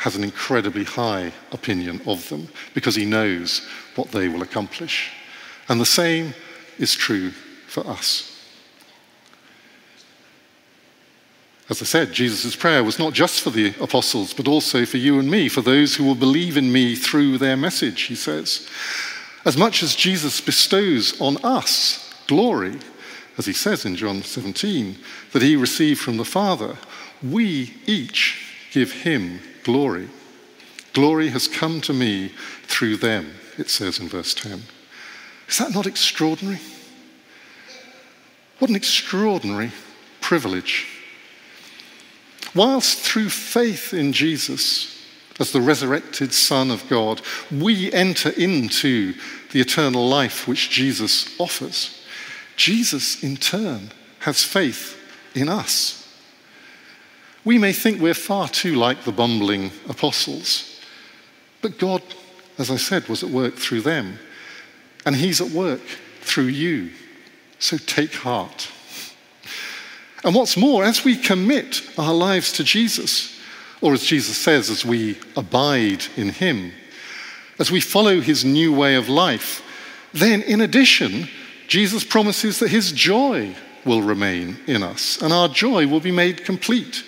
has 0.00 0.16
an 0.16 0.24
incredibly 0.24 0.82
high 0.82 1.30
opinion 1.52 2.00
of 2.06 2.26
them 2.30 2.48
because 2.72 2.94
he 2.94 3.04
knows 3.04 3.68
what 3.96 4.10
they 4.10 4.28
will 4.28 4.40
accomplish. 4.40 5.12
And 5.68 5.78
the 5.78 5.84
same 5.84 6.32
is 6.78 6.94
true 6.94 7.30
for 7.66 7.86
us. 7.86 8.26
As 11.68 11.82
I 11.82 11.84
said, 11.84 12.14
Jesus' 12.14 12.56
prayer 12.56 12.82
was 12.82 12.98
not 12.98 13.12
just 13.12 13.42
for 13.42 13.50
the 13.50 13.74
apostles, 13.78 14.32
but 14.32 14.48
also 14.48 14.86
for 14.86 14.96
you 14.96 15.18
and 15.18 15.30
me, 15.30 15.50
for 15.50 15.60
those 15.60 15.94
who 15.94 16.04
will 16.04 16.14
believe 16.14 16.56
in 16.56 16.72
me 16.72 16.96
through 16.96 17.36
their 17.36 17.56
message, 17.56 18.00
he 18.02 18.14
says. 18.14 18.66
As 19.44 19.58
much 19.58 19.82
as 19.82 19.94
Jesus 19.94 20.40
bestows 20.40 21.20
on 21.20 21.36
us 21.44 22.12
glory, 22.26 22.78
as 23.36 23.44
he 23.44 23.52
says 23.52 23.84
in 23.84 23.96
John 23.96 24.22
17, 24.22 24.96
that 25.32 25.42
he 25.42 25.56
received 25.56 26.00
from 26.00 26.16
the 26.16 26.24
Father, 26.24 26.78
we 27.22 27.74
each 27.86 28.68
give 28.72 28.92
him 28.92 29.40
glory. 29.70 30.08
Glory 30.92 31.28
has 31.28 31.46
come 31.46 31.80
to 31.82 31.92
me 31.92 32.32
through 32.64 32.96
them, 32.96 33.34
it 33.58 33.70
says 33.70 34.00
in 34.00 34.08
verse 34.08 34.34
10. 34.34 34.62
Is 35.48 35.58
that 35.58 35.74
not 35.74 35.86
extraordinary? 35.86 36.60
What 38.58 38.70
an 38.70 38.76
extraordinary 38.76 39.72
privilege 40.20 41.00
Whilst 42.54 42.98
through 42.98 43.30
faith 43.30 43.94
in 43.94 44.12
Jesus, 44.12 44.96
as 45.38 45.52
the 45.52 45.60
resurrected 45.60 46.32
Son 46.32 46.70
of 46.70 46.88
God, 46.88 47.22
we 47.50 47.92
enter 47.92 48.30
into 48.30 49.14
the 49.52 49.60
eternal 49.60 50.08
life 50.08 50.48
which 50.48 50.70
Jesus 50.70 51.38
offers, 51.38 52.02
Jesus 52.56 53.22
in 53.22 53.36
turn 53.36 53.92
has 54.20 54.42
faith 54.42 54.98
in 55.34 55.48
us. 55.48 55.99
We 57.44 57.58
may 57.58 57.72
think 57.72 58.00
we're 58.00 58.14
far 58.14 58.48
too 58.48 58.74
like 58.74 59.04
the 59.04 59.12
bumbling 59.12 59.70
apostles, 59.88 60.80
but 61.62 61.78
God, 61.78 62.02
as 62.58 62.70
I 62.70 62.76
said, 62.76 63.08
was 63.08 63.22
at 63.22 63.30
work 63.30 63.54
through 63.54 63.80
them, 63.82 64.18
and 65.06 65.16
He's 65.16 65.40
at 65.40 65.50
work 65.50 65.80
through 66.20 66.46
you. 66.46 66.90
So 67.58 67.76
take 67.78 68.14
heart. 68.14 68.68
And 70.22 70.34
what's 70.34 70.56
more, 70.56 70.84
as 70.84 71.04
we 71.04 71.16
commit 71.16 71.82
our 71.98 72.12
lives 72.12 72.52
to 72.52 72.64
Jesus, 72.64 73.38
or 73.80 73.94
as 73.94 74.04
Jesus 74.04 74.36
says, 74.36 74.68
as 74.68 74.84
we 74.84 75.18
abide 75.36 76.04
in 76.16 76.28
Him, 76.28 76.72
as 77.58 77.70
we 77.70 77.80
follow 77.80 78.20
His 78.20 78.44
new 78.44 78.74
way 78.74 78.96
of 78.96 79.08
life, 79.08 79.62
then 80.12 80.42
in 80.42 80.60
addition, 80.60 81.28
Jesus 81.68 82.04
promises 82.04 82.58
that 82.58 82.70
His 82.70 82.92
joy 82.92 83.54
will 83.86 84.02
remain 84.02 84.58
in 84.66 84.82
us 84.82 85.22
and 85.22 85.32
our 85.32 85.48
joy 85.48 85.86
will 85.86 86.00
be 86.00 86.10
made 86.10 86.44
complete. 86.44 87.02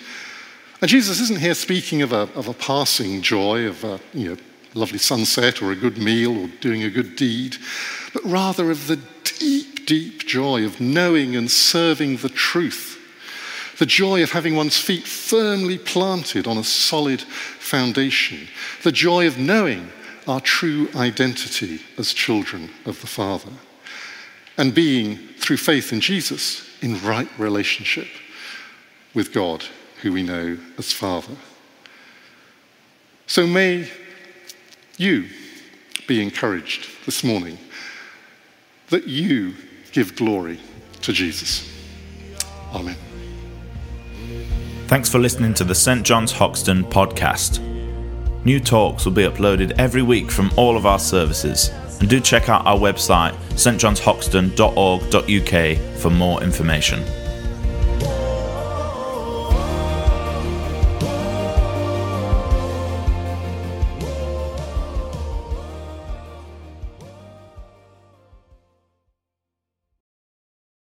And 0.83 0.89
Jesus 0.89 1.21
isn't 1.21 1.39
here 1.39 1.53
speaking 1.53 2.01
of 2.01 2.11
a, 2.11 2.27
of 2.35 2.49
a 2.49 2.53
passing 2.53 3.21
joy, 3.21 3.67
of 3.67 3.85
a 3.85 4.01
you 4.13 4.31
know, 4.31 4.37
lovely 4.73 4.97
sunset 4.97 5.61
or 5.61 5.71
a 5.71 5.77
good 5.77 5.97
meal 5.97 6.37
or 6.37 6.47
doing 6.59 6.83
a 6.83 6.89
good 6.89 7.15
deed, 7.15 7.55
but 8.11 8.21
rather 8.25 8.69
of 8.69 8.87
the 8.87 8.99
deep, 9.23 9.85
deep 9.85 10.27
joy 10.27 10.65
of 10.65 10.81
knowing 10.81 11.37
and 11.37 11.49
serving 11.49 12.17
the 12.17 12.27
truth. 12.27 12.99
The 13.79 13.85
joy 13.85 14.23
of 14.23 14.31
having 14.31 14.57
one's 14.57 14.77
feet 14.77 15.05
firmly 15.05 15.77
planted 15.77 16.47
on 16.47 16.57
a 16.57 16.65
solid 16.65 17.21
foundation. 17.21 18.49
The 18.83 18.91
joy 18.91 19.25
of 19.25 19.37
knowing 19.37 19.89
our 20.27 20.41
true 20.41 20.89
identity 20.97 21.79
as 21.97 22.13
children 22.13 22.69
of 22.85 22.99
the 22.99 23.07
Father. 23.07 23.53
And 24.57 24.75
being, 24.75 25.15
through 25.37 25.57
faith 25.63 25.93
in 25.93 26.01
Jesus, 26.01 26.69
in 26.81 27.01
right 27.03 27.29
relationship 27.39 28.09
with 29.13 29.31
God, 29.31 29.63
who 30.03 30.13
we 30.13 30.21
know 30.21 30.59
as 30.77 30.91
Father. 30.91 31.33
So 33.25 33.47
may 33.47 33.89
you 34.97 35.29
be 36.07 36.21
encouraged 36.21 36.87
this 37.05 37.23
morning 37.23 37.57
that 38.89 39.07
you 39.07 39.53
give 39.93 40.17
glory 40.17 40.59
to 41.01 41.13
Jesus. 41.13 41.67
Amen. 42.73 42.97
Thanks 44.87 45.07
for 45.09 45.19
listening 45.19 45.53
to 45.55 45.63
the 45.63 45.73
St. 45.73 46.03
John's 46.03 46.33
Hoxton 46.33 46.83
podcast. 46.83 47.61
New 48.43 48.59
talks 48.59 49.05
will 49.05 49.13
be 49.13 49.23
uploaded 49.23 49.71
every 49.79 50.01
week 50.01 50.29
from 50.29 50.51
all 50.57 50.75
of 50.75 50.85
our 50.85 50.99
services. 50.99 51.69
And 52.01 52.09
do 52.09 52.19
check 52.19 52.49
out 52.49 52.65
our 52.65 52.77
website, 52.77 53.33
stjohnshoxton.org.uk, 53.51 55.99
for 55.99 56.09
more 56.09 56.43
information. 56.43 57.22